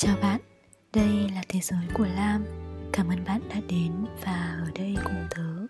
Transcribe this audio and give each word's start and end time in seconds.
Chào 0.00 0.16
bạn, 0.22 0.40
đây 0.92 1.30
là 1.34 1.42
Thế 1.48 1.60
giới 1.60 1.88
của 1.94 2.06
Lam. 2.06 2.44
Cảm 2.92 3.08
ơn 3.08 3.24
bạn 3.24 3.40
đã 3.48 3.56
đến 3.68 3.92
và 4.24 4.62
ở 4.66 4.70
đây 4.74 4.96
cùng 5.04 5.26
tớ. 5.30 5.66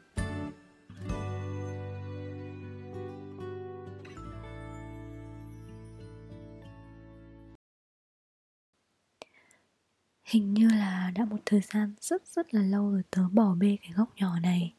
Hình 10.24 10.54
như 10.54 10.68
là 10.68 11.12
đã 11.14 11.24
một 11.24 11.36
thời 11.46 11.60
gian 11.60 11.94
rất 12.00 12.22
rất 12.26 12.54
là 12.54 12.62
lâu 12.62 12.90
rồi 12.90 13.02
tớ 13.10 13.22
bỏ 13.32 13.54
bê 13.54 13.76
cái 13.82 13.92
góc 13.96 14.08
nhỏ 14.16 14.40
này. 14.40 14.74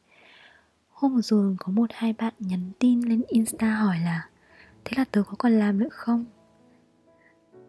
Hôm 0.88 1.14
vừa 1.14 1.22
rồi 1.22 1.56
có 1.58 1.72
một 1.72 1.90
hai 1.94 2.12
bạn 2.12 2.34
nhắn 2.38 2.70
tin 2.78 3.00
lên 3.00 3.22
Insta 3.28 3.74
hỏi 3.74 3.98
là 4.04 4.28
Thế 4.84 4.92
là 4.96 5.04
tớ 5.10 5.22
có 5.22 5.34
còn 5.38 5.52
làm 5.52 5.78
nữa 5.78 5.88
không? 5.90 6.24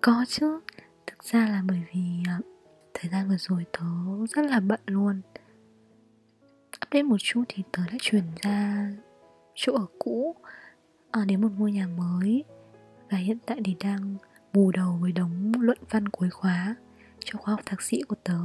Có 0.01 0.25
chứ 0.27 0.59
Thực 1.23 1.31
ra 1.31 1.47
là 1.47 1.63
bởi 1.67 1.81
vì 1.93 2.23
ờ, 2.27 2.33
thời 2.93 3.11
gian 3.11 3.29
vừa 3.29 3.37
rồi 3.37 3.65
tớ 3.71 3.85
rất 4.29 4.45
là 4.45 4.59
bận 4.59 4.79
luôn. 4.85 5.21
Update 6.85 7.03
một 7.03 7.17
chút 7.19 7.43
thì 7.47 7.63
tớ 7.71 7.83
đã 7.91 7.97
chuyển 8.01 8.23
ra 8.41 8.89
chỗ 9.55 9.73
ở 9.73 9.85
cũ 9.99 10.35
à, 11.11 11.25
Đến 11.27 11.41
một 11.41 11.49
ngôi 11.57 11.71
nhà 11.71 11.87
mới. 11.87 12.43
Và 13.11 13.17
hiện 13.17 13.37
tại 13.45 13.61
thì 13.65 13.75
đang 13.79 14.15
bù 14.53 14.71
đầu 14.71 14.97
với 15.01 15.11
đống 15.11 15.51
luận 15.59 15.77
văn 15.89 16.09
cuối 16.09 16.29
khóa 16.29 16.75
Cho 17.19 17.39
khóa 17.39 17.53
học 17.53 17.61
thạc 17.65 17.81
sĩ 17.81 18.01
của 18.01 18.15
tớ. 18.23 18.39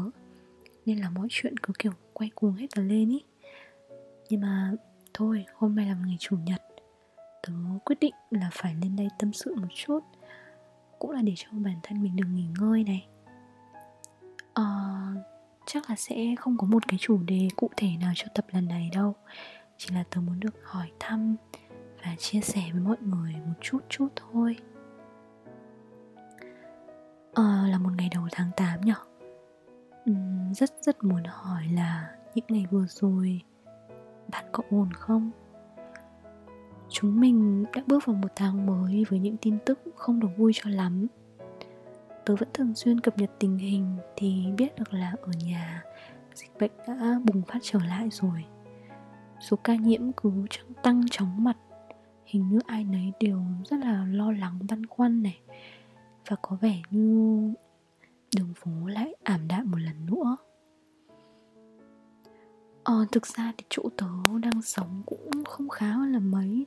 Nên 0.87 0.99
là 0.99 1.11
mọi 1.11 1.27
chuyện 1.31 1.57
cứ 1.57 1.73
kiểu 1.79 1.93
quay 2.13 2.31
cuồng 2.35 2.55
hết 2.55 2.67
cả 2.75 2.83
lên 2.83 3.09
ý. 3.09 3.23
Nhưng 4.29 4.41
mà 4.41 4.73
thôi 5.15 5.45
hôm 5.55 5.75
nay 5.75 5.87
là 5.87 5.95
một 5.95 6.03
ngày 6.07 6.17
chủ 6.21 6.37
nhật. 6.47 6.63
Tớ 7.43 7.53
quyết 7.85 8.01
định 8.01 8.15
là 8.31 8.51
phải 8.53 8.75
lên 8.83 8.97
đây 8.97 9.09
tâm 9.19 9.33
sự 9.33 9.55
một 9.55 9.69
chút 9.75 10.01
cũng 10.99 11.11
là 11.11 11.23
để 11.23 11.33
cho 11.37 11.49
bản 11.53 11.77
thân 11.83 12.03
mình 12.03 12.17
được 12.17 12.27
nghỉ 12.33 12.47
ngơi 12.61 12.85
này. 12.85 13.07
Uh, 14.61 15.25
chắc 15.67 15.91
là 15.91 15.97
sẽ 15.97 16.35
không 16.39 16.57
có 16.59 16.67
một 16.67 16.89
cái 16.89 16.99
chủ 16.99 17.23
đề 17.23 17.49
cụ 17.57 17.71
thể 17.77 17.89
nào 18.01 18.13
cho 18.15 18.27
tập 18.35 18.47
lần 18.53 18.69
này 18.69 18.91
đâu. 18.95 19.15
Chỉ 19.77 19.95
là 19.95 20.05
tớ 20.11 20.21
muốn 20.21 20.41
được 20.41 20.55
hỏi 20.65 20.91
thăm 21.01 21.37
và 22.05 22.15
chia 22.19 22.41
sẻ 22.41 22.63
với 22.73 22.81
mọi 22.81 22.97
người 23.01 23.33
một 23.47 23.55
chút 23.61 23.79
chút 23.89 24.09
thôi. 24.17 24.57
À, 27.35 27.67
là 27.71 27.79
một 27.79 27.91
ngày 27.97 28.09
đầu 28.15 28.29
tháng 28.33 28.51
8 28.57 28.81
nhở? 28.81 28.95
Uhm, 30.11 30.53
rất 30.53 30.71
rất 30.83 31.05
muốn 31.05 31.23
hỏi 31.25 31.63
là 31.75 32.17
những 32.35 32.45
ngày 32.49 32.67
vừa 32.71 32.87
rồi 32.89 33.43
bạn 34.29 34.45
có 34.53 34.63
ổn 34.71 34.93
không? 34.93 35.31
Chúng 36.89 37.21
mình 37.21 37.65
đã 37.75 37.83
bước 37.87 38.07
vào 38.07 38.17
một 38.17 38.33
tháng 38.37 38.67
mới 38.67 39.05
với 39.09 39.19
những 39.19 39.37
tin 39.37 39.59
tức 39.67 39.81
không 39.97 40.21
được 40.21 40.29
vui 40.37 40.53
cho 40.55 40.71
lắm. 40.71 41.07
Tớ 42.25 42.37
vẫn 42.37 42.49
thường 42.55 42.75
xuyên 42.75 43.01
cập 43.01 43.19
nhật 43.19 43.31
tình 43.39 43.59
hình 43.59 43.97
thì 44.17 44.45
biết 44.57 44.79
được 44.79 44.95
là 44.95 45.15
ở 45.23 45.33
nhà 45.45 45.83
dịch 46.35 46.51
bệnh 46.61 46.73
đã 46.87 47.21
bùng 47.25 47.43
phát 47.43 47.59
trở 47.63 47.79
lại 47.89 48.09
rồi. 48.11 48.45
Số 49.41 49.57
ca 49.65 49.75
nhiễm 49.75 50.13
cứ 50.13 50.31
tăng 50.83 51.03
chóng 51.11 51.45
mặt 51.45 51.57
Hình 52.27 52.49
như 52.49 52.59
ai 52.67 52.85
nấy 52.85 53.13
đều 53.21 53.43
rất 53.71 53.77
là 53.77 54.05
lo 54.05 54.33
lắng 54.33 54.59
băn 54.69 54.87
khoăn 54.87 55.23
này. 55.23 55.41
Và 56.29 56.37
có 56.43 56.57
vẻ 56.61 56.83
như 56.91 57.41
đường 58.37 58.53
phố 58.55 58.71
lại 58.87 59.15
ảm 59.23 59.49
đạm 59.49 59.71
một 59.71 59.79
lần 59.79 60.07
nữa. 60.07 60.37
Ờ, 62.85 63.07
thực 63.13 63.27
ra 63.27 63.53
thì 63.59 63.65
chỗ 63.69 63.83
tớ 63.97 64.07
đang 64.43 64.63
sống 64.63 65.03
cũng 65.07 65.45
không 65.45 65.69
khá 65.69 65.91
hơn 65.91 66.13
là 66.13 66.19
mấy. 66.19 66.67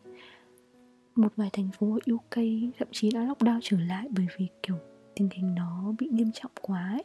Một 1.19 1.35
vài 1.35 1.49
thành 1.53 1.69
phố 1.71 1.93
ở 1.93 2.13
UK 2.13 2.35
thậm 2.77 2.87
chí 2.91 3.11
đã 3.11 3.21
lockdown 3.21 3.59
trở 3.63 3.77
lại 3.79 4.07
bởi 4.09 4.27
vì 4.37 4.47
kiểu 4.63 4.75
tình 5.15 5.29
hình 5.33 5.55
nó 5.55 5.93
bị 5.99 6.07
nghiêm 6.11 6.31
trọng 6.31 6.51
quá 6.61 6.89
ấy. 6.91 7.03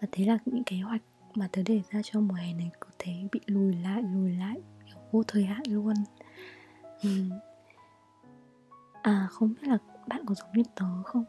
Và 0.00 0.08
thế 0.12 0.24
là 0.24 0.38
những 0.44 0.64
kế 0.64 0.76
hoạch 0.76 1.02
mà 1.34 1.48
tớ 1.52 1.62
đề 1.66 1.80
ra 1.90 2.00
cho 2.04 2.20
mùa 2.20 2.34
hè 2.34 2.54
này 2.54 2.70
có 2.80 2.88
thể 2.98 3.12
bị 3.32 3.40
lùi 3.46 3.76
lại, 3.76 4.02
lùi 4.02 4.32
lại 4.32 4.60
kiểu 4.86 4.96
vô 5.12 5.22
thời 5.22 5.44
hạn 5.44 5.62
luôn. 5.68 5.94
Ừ. 7.02 7.10
À 9.02 9.28
không 9.30 9.54
biết 9.54 9.68
là 9.68 9.78
bạn 10.06 10.26
có 10.26 10.34
giống 10.34 10.52
như 10.54 10.62
tớ 10.74 11.02
không? 11.04 11.24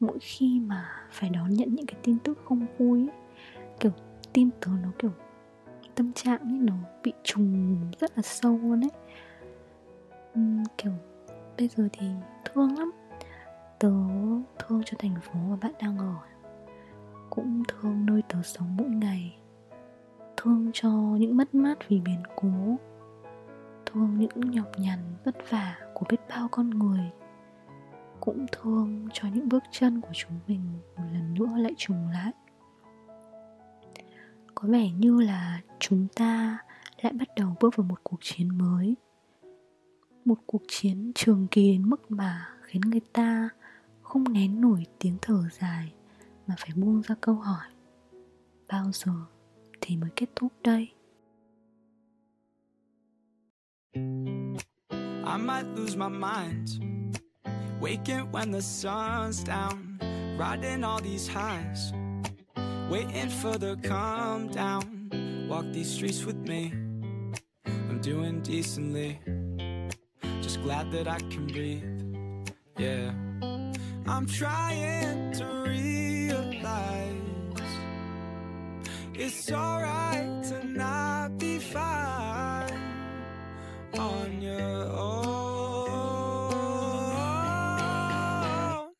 Mỗi 0.00 0.18
khi 0.20 0.60
mà 0.60 0.88
phải 1.10 1.30
đón 1.30 1.54
nhận 1.54 1.74
những 1.74 1.86
cái 1.86 2.00
tin 2.02 2.18
tức 2.18 2.38
không 2.44 2.66
vui 2.78 3.00
ấy, 3.00 3.16
Kiểu 3.80 3.92
tim 4.32 4.50
tớ 4.60 4.70
nó 4.82 4.88
kiểu 4.98 5.12
tâm 5.94 6.12
trạng 6.12 6.40
ấy 6.40 6.58
nó 6.58 6.74
bị 7.02 7.12
trùng 7.22 7.76
rất 8.00 8.16
là 8.16 8.22
sâu 8.22 8.58
luôn 8.62 8.84
ấy 8.84 8.90
um, 10.36 10.64
kiểu 10.78 10.92
bây 11.58 11.68
giờ 11.68 11.88
thì 11.92 12.06
thương 12.44 12.78
lắm. 12.78 12.92
Tớ 13.78 13.92
thương 14.58 14.82
cho 14.84 14.96
thành 14.98 15.14
phố 15.22 15.34
mà 15.34 15.56
bạn 15.56 15.72
đang 15.80 15.98
ở. 15.98 16.14
Cũng 17.30 17.62
thương 17.68 18.06
nơi 18.06 18.22
tớ 18.28 18.42
sống 18.42 18.76
mỗi 18.76 18.88
ngày. 18.88 19.36
Thương 20.36 20.70
cho 20.72 20.90
những 20.90 21.36
mất 21.36 21.54
mát 21.54 21.88
vì 21.88 22.00
biến 22.00 22.22
cố. 22.36 22.76
Thương 23.86 24.18
những 24.18 24.50
nhọc 24.50 24.66
nhằn 24.76 24.98
vất 25.24 25.36
vả 25.50 25.76
của 25.94 26.06
biết 26.08 26.20
bao 26.28 26.48
con 26.50 26.70
người. 26.70 27.10
Cũng 28.20 28.46
thương 28.52 29.08
cho 29.12 29.28
những 29.34 29.48
bước 29.48 29.62
chân 29.70 30.00
của 30.00 30.12
chúng 30.12 30.32
mình 30.46 30.62
một 30.96 31.04
lần 31.12 31.34
nữa 31.34 31.56
lại 31.56 31.72
trùng 31.76 32.08
lại. 32.08 32.32
Có 34.54 34.68
vẻ 34.68 34.90
như 34.90 35.20
là 35.20 35.60
chúng 35.78 36.06
ta 36.16 36.58
lại 37.02 37.12
bắt 37.12 37.28
đầu 37.36 37.56
bước 37.60 37.76
vào 37.76 37.86
một 37.86 38.00
cuộc 38.02 38.18
chiến 38.20 38.58
mới 38.58 38.94
một 40.26 40.38
cuộc 40.46 40.62
chiến 40.68 41.12
trường 41.14 41.46
kỳ 41.50 41.72
đến 41.72 41.88
mức 41.88 42.10
mà 42.10 42.48
khiến 42.62 42.80
người 42.80 43.00
ta 43.12 43.48
không 44.02 44.32
nén 44.32 44.60
nổi 44.60 44.86
tiếng 44.98 45.16
thở 45.22 45.42
dài 45.60 45.92
mà 46.46 46.54
phải 46.58 46.70
buông 46.76 47.02
ra 47.02 47.14
câu 47.20 47.34
hỏi, 47.34 47.66
bao 48.68 48.92
giờ 48.92 49.12
thì 49.80 49.96
mới 49.96 50.10
kết 50.16 50.26
thúc 50.36 50.52
đây 50.64 50.88
I 55.26 55.42
might 55.42 55.66
lose 55.76 55.96
my 55.96 56.08
mind 56.08 56.80
Waking 57.80 58.32
when 58.32 58.52
the 58.52 58.60
sun's 58.60 59.44
down, 59.44 59.98
Riding 60.38 60.82
all 60.82 61.00
these 61.02 61.28
highs, 61.28 61.92
Waiting 62.90 63.30
for 63.42 63.58
the 63.58 63.76
calm 63.88 64.48
down. 64.48 65.08
Walk 65.48 65.64
these 65.74 65.90
streets 65.90 66.24
with 66.26 66.46
me. 66.46 66.70
I'm 67.66 68.00
doing 68.02 68.42
decently. 68.42 69.18
Glad 70.66 70.90
that 70.90 71.06
I 71.06 71.20
can 71.30 71.46
breathe. 71.46 71.84
Yeah. 72.76 73.12
I'm 74.08 74.26
trying 74.26 75.30
to 75.34 75.44
realize 75.64 77.14
it's 79.14 79.52
alright 79.52 80.42
to 80.48 80.66
not 80.66 81.38
be 81.38 81.60
fine 81.60 82.80
on 83.96 84.42
your 84.42 84.82
own. 84.90 85.30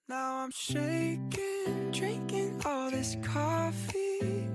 Now 0.09 0.37
I'm 0.44 0.53
shaking, 0.53 1.91
drinking 1.91 2.62
all 2.65 2.93
this 2.93 3.16
coffee. 3.25 4.48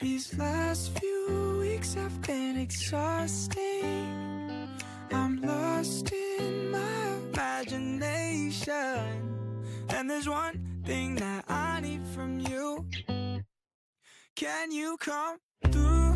These 0.00 0.36
last 0.36 0.98
few 0.98 1.58
weeks 1.60 1.94
have 1.94 2.20
been 2.22 2.56
exhausting. 2.56 3.67
Can 14.38 14.70
you 14.70 14.96
come 14.98 15.38
through? 15.72 16.14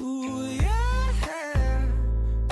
Ooh, 0.00 0.48
yeah. 0.48 1.82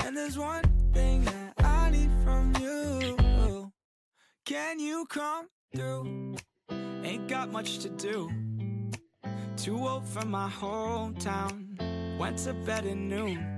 And 0.05 0.15
there's 0.15 0.37
one 0.37 0.63
thing 0.93 1.23
that 1.25 1.53
I 1.57 1.89
need 1.89 2.11
from 2.23 2.53
you. 2.59 3.71
Can 4.45 4.79
you 4.79 5.07
come 5.07 5.47
through? 5.75 6.35
Ain't 7.03 7.27
got 7.27 7.51
much 7.51 7.79
to 7.79 7.89
do. 7.89 8.29
Too 9.57 9.79
old 9.79 10.07
for 10.07 10.27
my 10.27 10.47
hometown. 10.47 12.19
Went 12.19 12.37
to 12.37 12.53
bed 12.53 12.85
at 12.85 12.97
noon. 12.97 13.54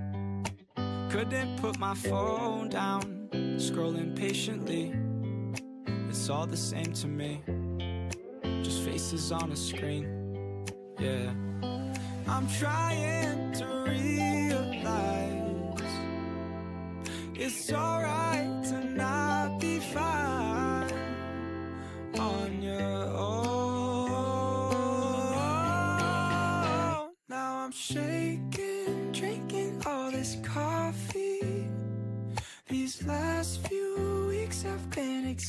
Couldn't 1.18 1.58
put 1.60 1.80
my 1.80 1.96
phone 1.96 2.70
down. 2.70 3.28
Scrolling 3.56 4.16
patiently. 4.16 4.94
It's 6.08 6.30
all 6.30 6.46
the 6.46 6.56
same 6.56 6.94
to 6.94 7.08
me. 7.08 7.42
Just 8.62 8.84
faces 8.84 9.32
on 9.32 9.52
a 9.52 9.56
screen. 9.56 10.64
Yeah. 11.00 11.34
I'm 12.28 12.48
trying 12.60 13.52
to 13.54 13.66
realize 13.88 15.82
it's 17.34 17.74
alright 17.74 18.27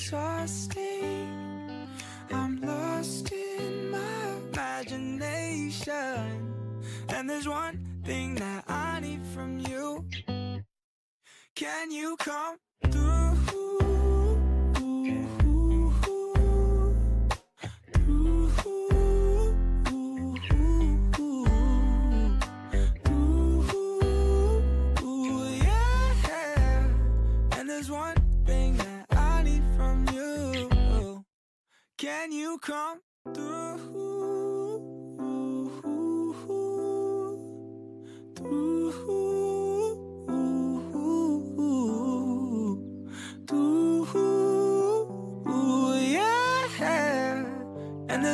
exhausted. 0.08 0.87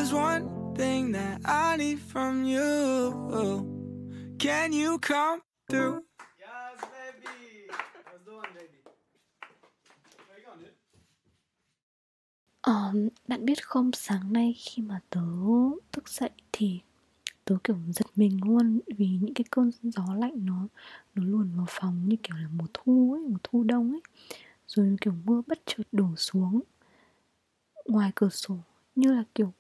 There's 0.05 0.13
one 0.13 0.75
thing 0.75 1.13
that 1.13 1.41
I 1.47 1.77
need 1.77 1.99
from 1.99 2.45
you. 2.45 4.37
Can 4.39 4.73
you 4.73 4.99
come 4.99 5.41
through? 5.69 6.03
Yes, 6.39 6.81
baby. 6.93 7.69
Do 8.27 8.37
one, 8.37 8.49
baby. 8.55 8.81
Where 10.29 10.39
you 10.39 10.45
going, 10.45 10.61
dude? 10.61 10.75
Ờ, 12.61 12.93
bạn 13.29 13.45
biết 13.45 13.67
không 13.67 13.91
sáng 13.93 14.33
nay 14.33 14.55
khi 14.59 14.83
mà 14.83 15.01
tớ 15.11 15.21
thức 15.93 16.09
dậy 16.09 16.31
thì 16.53 16.81
tớ 17.45 17.57
kiểu 17.65 17.77
giật 17.89 18.07
mình 18.17 18.41
luôn 18.45 18.81
vì 18.87 19.07
những 19.21 19.35
cái 19.35 19.45
cơn 19.51 19.71
gió 19.83 20.05
lạnh 20.19 20.47
nó 20.47 20.67
nó 21.15 21.23
luồn 21.25 21.51
vào 21.57 21.67
phòng 21.69 22.09
như 22.09 22.17
kiểu 22.23 22.37
là 22.37 22.49
mùa 22.53 22.67
thu 22.75 23.13
ấy, 23.13 23.23
mùa 23.29 23.39
thu 23.43 23.63
đông 23.63 23.91
ấy. 23.93 24.01
Rồi 24.67 24.97
kiểu 25.01 25.15
mưa 25.25 25.43
bất 25.47 25.59
chợt 25.67 25.85
đổ 25.93 26.17
xuống 26.17 26.61
ngoài 27.85 28.13
cửa 28.15 28.29
sổ 28.29 28.57
như 28.97 29.13
là 29.13 29.25
kiểu 29.35 29.53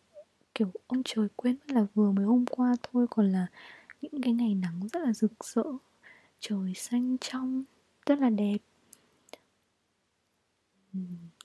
kiểu, 0.55 0.71
ông 0.87 1.03
trời 1.05 1.29
quên 1.37 1.57
mất 1.61 1.75
là 1.75 1.87
vừa 1.95 2.13
mới 2.13 2.25
hôm 2.25 2.45
qua 2.51 2.75
thôi, 2.83 3.07
còn 3.11 3.33
là 3.33 3.47
những 4.03 4.23
cái 4.23 4.33
ngày 4.33 4.55
nắng 4.55 4.89
rất 4.93 5.01
là 5.03 5.13
rực 5.13 5.33
rỡ, 5.45 5.63
trời 6.41 6.75
xanh 6.75 7.17
trong, 7.21 7.65
rất 8.07 8.19
là 8.19 8.31
đẹp. 8.31 8.59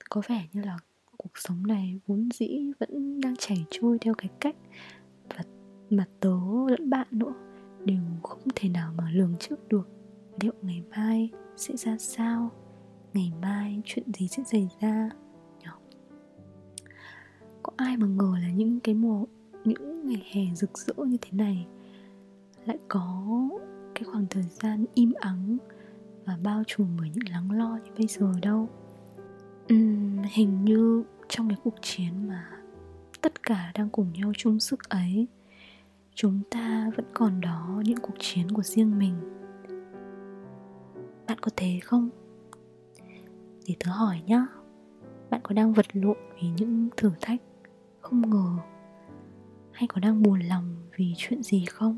Có 0.09 0.21
vẻ 0.27 0.47
như 0.53 0.61
là 0.61 0.77
cuộc 1.17 1.31
sống 1.35 1.67
này 1.67 1.99
vốn 2.07 2.29
dĩ 2.33 2.71
vẫn 2.79 3.21
đang 3.21 3.35
chảy 3.35 3.65
trôi 3.71 3.97
theo 4.01 4.13
cái 4.13 4.29
cách 4.39 4.55
và 5.29 5.43
mà 5.89 6.07
tớ 6.19 6.37
lẫn 6.69 6.89
bạn 6.89 7.07
nữa, 7.11 7.33
đều 7.85 8.03
không 8.23 8.47
thể 8.55 8.69
nào 8.69 8.93
mà 8.97 9.11
lường 9.11 9.35
trước 9.39 9.67
được 9.67 9.89
liệu 10.41 10.53
ngày 10.61 10.83
mai 10.89 11.29
sẽ 11.55 11.75
ra 11.77 11.97
sao, 11.97 12.51
ngày 13.13 13.31
mai 13.41 13.81
chuyện 13.85 14.05
gì 14.13 14.27
sẽ 14.27 14.43
xảy 14.43 14.69
ra 14.81 15.09
ai 17.79 17.97
mà 17.97 18.07
ngờ 18.07 18.33
là 18.41 18.49
những 18.49 18.79
cái 18.79 18.95
mùa 18.95 19.25
những 19.65 20.07
ngày 20.07 20.23
hè 20.31 20.55
rực 20.55 20.77
rỡ 20.77 20.93
như 20.97 21.17
thế 21.21 21.29
này 21.31 21.67
lại 22.65 22.77
có 22.87 23.25
cái 23.95 24.03
khoảng 24.03 24.25
thời 24.29 24.43
gian 24.43 24.85
im 24.93 25.13
ắng 25.19 25.57
và 26.25 26.37
bao 26.43 26.63
trùm 26.67 26.87
bởi 26.99 27.09
những 27.09 27.29
lắng 27.31 27.51
lo 27.51 27.79
như 27.83 27.91
bây 27.97 28.07
giờ 28.07 28.33
đâu. 28.41 28.69
Uhm, 29.73 30.21
hình 30.31 30.65
như 30.65 31.03
trong 31.27 31.49
cái 31.49 31.57
cuộc 31.63 31.75
chiến 31.81 32.27
mà 32.27 32.49
tất 33.21 33.43
cả 33.43 33.71
đang 33.75 33.89
cùng 33.89 34.13
nhau 34.13 34.31
chung 34.37 34.59
sức 34.59 34.89
ấy 34.89 35.27
chúng 36.15 36.39
ta 36.51 36.91
vẫn 36.95 37.05
còn 37.13 37.41
đó 37.41 37.81
những 37.85 37.99
cuộc 38.01 38.15
chiến 38.19 38.51
của 38.51 38.63
riêng 38.63 38.99
mình. 38.99 39.15
Bạn 41.27 41.37
có 41.41 41.51
thế 41.55 41.79
không? 41.83 42.09
Để 43.67 43.75
tớ 43.79 43.91
hỏi 43.91 44.21
nhá. 44.25 44.45
Bạn 45.29 45.41
có 45.43 45.53
đang 45.53 45.73
vật 45.73 45.85
lộn 45.93 46.17
vì 46.35 46.49
những 46.57 46.89
thử 46.97 47.11
thách 47.21 47.41
không 48.09 48.29
ngờ. 48.29 48.61
Hay 49.71 49.87
có 49.87 50.01
đang 50.01 50.23
buồn 50.23 50.39
lòng 50.39 50.75
vì 50.97 51.13
chuyện 51.17 51.43
gì 51.43 51.65
không? 51.65 51.97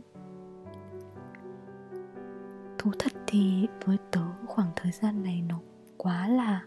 Thú 2.78 2.92
thật 3.00 3.12
thì 3.28 3.68
với 3.86 3.98
tớ 4.12 4.22
khoảng 4.46 4.72
thời 4.76 4.92
gian 4.92 5.24
này 5.24 5.44
nó 5.50 5.60
quá 5.98 6.28
là 6.28 6.66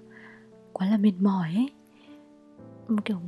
quá 0.73 0.87
là 0.87 0.97
mệt 0.97 1.13
mỏi 1.21 1.49
ấy. 1.55 1.71
Một 2.89 3.05
kiểu 3.05 3.19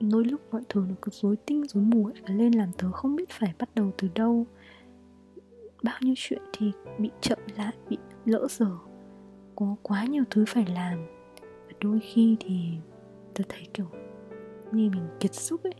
nỗi 0.00 0.24
lúc 0.24 0.40
mọi 0.52 0.62
thứ 0.68 0.86
nó 0.88 0.94
cứ 1.02 1.10
rối 1.12 1.36
tinh 1.36 1.66
rối 1.66 1.84
mù 1.84 2.06
ấy 2.06 2.36
lên 2.36 2.52
làm 2.52 2.72
tớ 2.78 2.92
không 2.92 3.16
biết 3.16 3.30
phải 3.30 3.54
bắt 3.58 3.68
đầu 3.74 3.92
từ 3.98 4.08
đâu. 4.14 4.46
Bao 5.82 5.98
nhiêu 6.00 6.14
chuyện 6.16 6.42
thì 6.52 6.72
bị 6.98 7.10
chậm 7.20 7.38
lại 7.56 7.72
bị 7.88 7.98
lỡ 8.24 8.46
giờ, 8.50 8.78
có 9.56 9.76
quá 9.82 10.04
nhiều 10.04 10.24
thứ 10.30 10.44
phải 10.48 10.66
làm. 10.66 10.98
Và 11.40 11.72
đôi 11.80 12.00
khi 12.00 12.36
thì 12.40 12.70
tớ 13.34 13.44
thấy 13.48 13.66
kiểu 13.74 13.86
nghe 14.74 14.88
mình 14.88 15.08
kiệt 15.20 15.34
sức 15.34 15.64
ấy. 15.64 15.74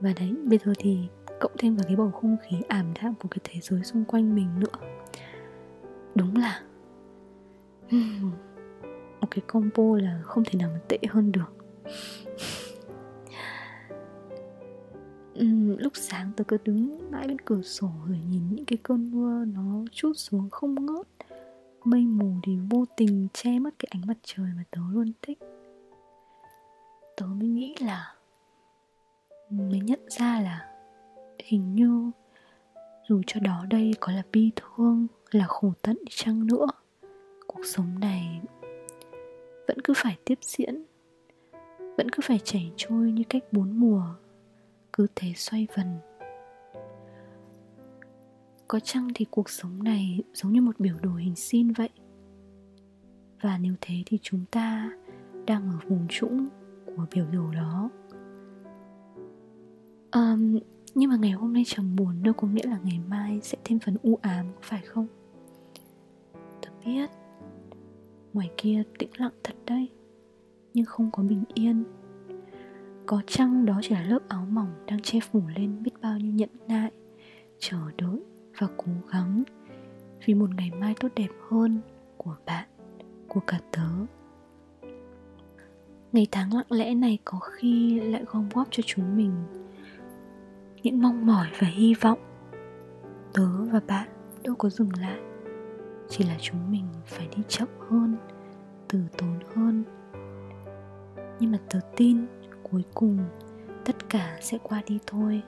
Và 0.00 0.12
đấy, 0.20 0.34
bây 0.44 0.58
giờ 0.58 0.72
thì 0.78 0.98
cộng 1.40 1.52
thêm 1.58 1.76
vào 1.76 1.84
cái 1.86 1.96
bầu 1.96 2.10
không 2.10 2.36
khí 2.42 2.56
ảm 2.68 2.92
đạm 3.02 3.14
của 3.14 3.28
cái 3.28 3.38
thế 3.44 3.60
giới 3.60 3.84
xung 3.84 4.04
quanh 4.04 4.34
mình 4.34 4.60
nữa. 4.60 4.88
Đúng 6.14 6.36
là 6.36 6.62
một 9.20 9.28
cái 9.30 9.42
combo 9.46 9.98
là 9.98 10.20
không 10.24 10.44
thể 10.44 10.58
nào 10.58 10.70
mà 10.72 10.80
tệ 10.88 10.98
hơn 11.08 11.32
được. 11.32 11.52
Lúc 15.78 15.92
sáng 15.96 16.30
tôi 16.36 16.44
cứ 16.44 16.56
đứng 16.64 17.10
mãi 17.10 17.28
bên 17.28 17.38
cửa 17.38 17.62
sổ 17.62 17.90
rồi 18.08 18.18
nhìn 18.30 18.42
những 18.50 18.64
cái 18.64 18.78
cơn 18.82 19.10
mưa 19.10 19.44
nó 19.44 19.84
chút 19.92 20.12
xuống 20.16 20.50
không 20.50 20.86
ngớt. 20.86 21.06
Mây 21.84 22.06
mù 22.06 22.34
thì 22.42 22.58
vô 22.70 22.84
tình 22.96 23.28
che 23.34 23.58
mất 23.58 23.74
cái 23.78 23.88
ánh 23.90 24.06
mặt 24.06 24.16
trời 24.22 24.46
mà 24.56 24.62
tớ 24.70 24.80
luôn 24.92 25.12
thích 25.22 25.38
tớ 27.16 27.26
mới 27.26 27.48
nghĩ 27.48 27.74
là 27.80 28.14
mới 29.50 29.80
nhận 29.80 30.00
ra 30.08 30.40
là 30.40 30.72
hình 31.38 31.74
như 31.74 32.10
dù 33.08 33.22
cho 33.26 33.40
đó 33.40 33.64
đây 33.70 33.94
có 34.00 34.12
là 34.12 34.22
bi 34.32 34.50
thương, 34.56 35.06
là 35.30 35.46
khổ 35.46 35.72
tận 35.82 35.98
chăng 36.10 36.46
nữa, 36.46 36.66
cuộc 37.46 37.64
sống 37.64 37.98
này 38.00 38.40
vẫn 39.68 39.80
cứ 39.84 39.92
phải 39.96 40.16
tiếp 40.24 40.38
diễn, 40.42 40.84
vẫn 41.96 42.10
cứ 42.12 42.20
phải 42.22 42.38
chảy 42.44 42.72
trôi 42.76 43.12
như 43.12 43.22
cách 43.28 43.44
bốn 43.52 43.80
mùa, 43.80 44.04
cứ 44.92 45.06
thế 45.14 45.32
xoay 45.36 45.66
vần. 45.76 45.98
Có 48.68 48.80
chăng 48.80 49.08
thì 49.14 49.26
cuộc 49.30 49.50
sống 49.50 49.82
này 49.82 50.20
giống 50.34 50.52
như 50.52 50.60
một 50.60 50.80
biểu 50.80 50.94
đồ 51.02 51.10
hình 51.10 51.36
sin 51.36 51.72
vậy? 51.72 51.90
Và 53.42 53.58
nếu 53.58 53.74
thế 53.80 53.94
thì 54.06 54.18
chúng 54.22 54.44
ta 54.50 54.90
đang 55.46 55.70
ở 55.70 55.78
vùng 55.88 56.06
trũng 56.08 56.48
của 56.96 57.06
biểu 57.12 57.26
đồ 57.32 57.50
đó. 57.50 57.90
Um, 60.12 60.58
nhưng 60.94 61.10
mà 61.10 61.16
ngày 61.16 61.30
hôm 61.30 61.52
nay 61.52 61.64
trầm 61.66 61.96
buồn 61.96 62.22
đâu 62.22 62.34
có 62.34 62.48
nghĩa 62.48 62.66
là 62.66 62.78
ngày 62.84 63.00
mai 63.08 63.40
sẽ 63.42 63.58
thêm 63.64 63.78
phần 63.78 63.96
u 64.02 64.18
ám 64.22 64.46
có 64.54 64.60
phải 64.62 64.82
không? 64.82 65.06
Tôi 66.62 66.72
biết 66.84 67.10
ngoài 68.32 68.50
kia 68.56 68.82
tĩnh 68.98 69.10
lặng 69.16 69.32
thật 69.44 69.54
đấy 69.66 69.88
nhưng 70.74 70.86
không 70.86 71.10
có 71.10 71.22
bình 71.22 71.44
yên. 71.54 71.84
Có 73.06 73.22
chăng 73.26 73.66
đó 73.66 73.80
chỉ 73.82 73.94
là 73.94 74.02
lớp 74.02 74.18
áo 74.28 74.46
mỏng 74.50 74.84
đang 74.86 75.00
che 75.02 75.20
phủ 75.20 75.42
lên 75.56 75.82
biết 75.82 75.90
bao 76.02 76.18
nhiêu 76.18 76.32
nhẫn 76.32 76.50
nại 76.68 76.90
chờ 77.58 77.78
đợi 77.98 78.20
và 78.58 78.68
cố 78.76 78.92
gắng 79.10 79.42
vì 80.26 80.34
một 80.34 80.50
ngày 80.56 80.70
mai 80.70 80.94
tốt 81.00 81.08
đẹp 81.16 81.30
hơn 81.48 81.80
của 82.16 82.36
bạn 82.46 82.68
của 83.28 83.40
cả 83.46 83.60
tớ 83.72 83.88
ngày 86.12 86.26
tháng 86.32 86.54
lặng 86.54 86.72
lẽ 86.72 86.94
này 86.94 87.18
có 87.24 87.38
khi 87.38 88.00
lại 88.00 88.24
gom 88.26 88.48
góp 88.54 88.68
cho 88.70 88.82
chúng 88.86 89.16
mình 89.16 89.32
những 90.82 91.02
mong 91.02 91.26
mỏi 91.26 91.48
và 91.60 91.66
hy 91.66 91.94
vọng. 91.94 92.18
Tớ 93.32 93.64
và 93.72 93.80
bạn 93.86 94.08
đâu 94.44 94.54
có 94.58 94.68
dừng 94.68 94.90
lại, 95.00 95.20
chỉ 96.08 96.24
là 96.24 96.36
chúng 96.40 96.70
mình 96.70 96.84
phải 97.04 97.28
đi 97.36 97.42
chậm 97.48 97.68
hơn, 97.90 98.16
từ 98.88 99.00
tốn 99.18 99.38
hơn. 99.54 99.84
Nhưng 101.40 101.52
mà 101.52 101.58
tớ 101.70 101.80
tin 101.96 102.26
cuối 102.62 102.82
cùng 102.94 103.18
tất 103.84 104.08
cả 104.08 104.38
sẽ 104.40 104.58
qua 104.62 104.82
đi 104.86 104.98
thôi, 105.06 105.42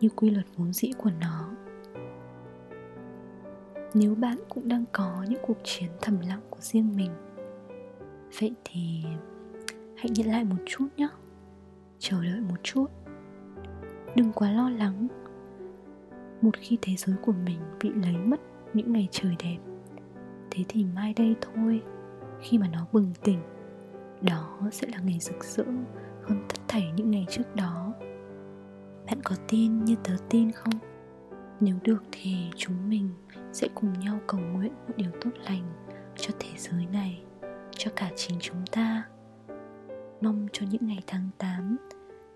như 0.00 0.08
quy 0.16 0.30
luật 0.30 0.46
vốn 0.56 0.72
dĩ 0.72 0.92
của 0.98 1.10
nó. 1.20 1.50
Nếu 3.94 4.14
bạn 4.14 4.36
cũng 4.48 4.68
đang 4.68 4.84
có 4.92 5.24
những 5.28 5.40
cuộc 5.46 5.58
chiến 5.64 5.90
thầm 6.00 6.20
lặng 6.28 6.40
của 6.50 6.60
riêng 6.60 6.96
mình, 6.96 7.10
vậy 8.40 8.52
thì 8.64 9.04
hãy 10.04 10.10
nhận 10.10 10.26
lại 10.26 10.44
một 10.44 10.56
chút 10.66 10.86
nhé. 10.96 11.08
Chờ 11.98 12.24
đợi 12.24 12.40
một 12.40 12.56
chút. 12.62 12.86
Đừng 14.16 14.32
quá 14.32 14.50
lo 14.52 14.70
lắng. 14.70 15.08
Một 16.42 16.50
khi 16.60 16.78
thế 16.82 16.94
giới 16.96 17.16
của 17.22 17.32
mình 17.32 17.58
bị 17.82 17.90
lấy 17.92 18.16
mất 18.16 18.40
những 18.74 18.92
ngày 18.92 19.08
trời 19.10 19.36
đẹp, 19.44 19.58
thế 20.50 20.64
thì 20.68 20.84
mai 20.84 21.14
đây 21.16 21.34
thôi, 21.40 21.82
khi 22.40 22.58
mà 22.58 22.68
nó 22.72 22.86
bừng 22.92 23.12
tỉnh, 23.22 23.38
đó 24.22 24.60
sẽ 24.72 24.86
là 24.92 24.98
ngày 25.04 25.18
rực 25.20 25.44
rỡ 25.44 25.64
hơn 26.22 26.44
tất 26.48 26.60
thảy 26.68 26.92
những 26.96 27.10
ngày 27.10 27.26
trước 27.30 27.56
đó. 27.56 27.92
Bạn 29.06 29.18
có 29.24 29.36
tin 29.48 29.84
như 29.84 29.96
tớ 30.04 30.14
tin 30.30 30.52
không? 30.52 30.74
Nếu 31.60 31.76
được 31.82 32.02
thì 32.12 32.36
chúng 32.56 32.88
mình 32.88 33.10
sẽ 33.52 33.68
cùng 33.74 33.92
nhau 34.00 34.20
cầu 34.26 34.40
nguyện 34.40 34.72
một 34.88 34.94
điều 34.96 35.10
tốt 35.20 35.30
lành 35.44 35.62
cho 36.16 36.34
thế 36.40 36.50
giới 36.56 36.86
này, 36.92 37.22
cho 37.76 37.90
cả 37.96 38.10
chính 38.16 38.36
chúng 38.40 38.66
ta 38.72 39.04
mong 40.24 40.46
cho 40.52 40.66
những 40.70 40.86
ngày 40.86 41.02
tháng 41.06 41.28
8 41.38 41.76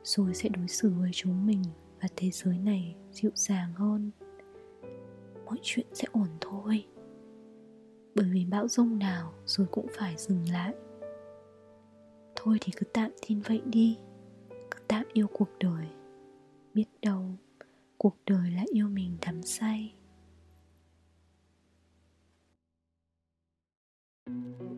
rồi 0.04 0.34
sẽ 0.34 0.48
đối 0.48 0.68
xử 0.68 0.92
với 0.98 1.10
chúng 1.12 1.46
mình 1.46 1.62
và 2.00 2.08
thế 2.16 2.30
giới 2.30 2.58
này 2.58 2.96
dịu 3.12 3.30
dàng 3.34 3.72
hơn. 3.74 4.10
Mọi 5.46 5.58
chuyện 5.62 5.86
sẽ 5.92 6.08
ổn 6.12 6.28
thôi. 6.40 6.86
Bởi 8.14 8.26
vì 8.32 8.44
bão 8.44 8.68
rông 8.68 8.98
nào 8.98 9.34
rồi 9.46 9.66
cũng 9.70 9.86
phải 9.98 10.14
dừng 10.16 10.44
lại. 10.52 10.74
Thôi 12.36 12.58
thì 12.60 12.72
cứ 12.76 12.86
tạm 12.92 13.10
tin 13.28 13.40
vậy 13.40 13.62
đi, 13.64 13.98
cứ 14.50 14.78
tạm 14.88 15.04
yêu 15.12 15.26
cuộc 15.32 15.48
đời. 15.60 15.86
Biết 16.74 16.86
đâu, 17.02 17.24
cuộc 17.98 18.16
đời 18.26 18.50
lại 18.50 18.66
yêu 18.72 18.88
mình 18.88 19.16
đắm 19.20 19.42
say. 19.42 19.94
Here's 24.26 24.77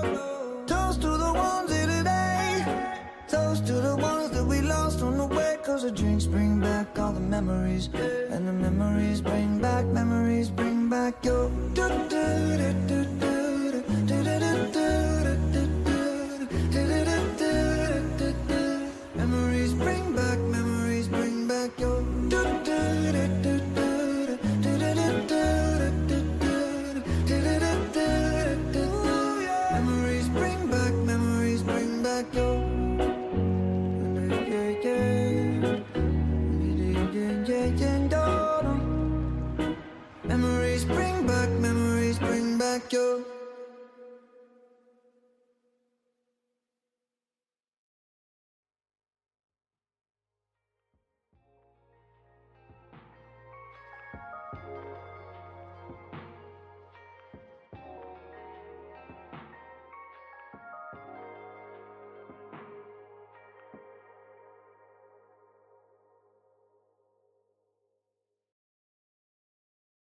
On 5.01 5.17
the 5.17 5.25
way. 5.25 5.57
Cause 5.63 5.83
the 5.83 5.91
drinks 5.91 6.25
bring 6.25 6.59
back 6.59 6.97
all 6.99 7.11
the 7.11 7.19
memories. 7.19 7.89
And 8.31 8.47
the 8.47 8.53
memories 8.53 9.21
bring 9.21 9.59
back, 9.59 9.85
memories 9.85 10.49
bring 10.49 10.89
back 10.89 11.23
your. 11.23 11.49
do 11.73 11.87
do 12.09 12.57
do 12.57 12.73
do 12.87 13.05
do 13.19 13.30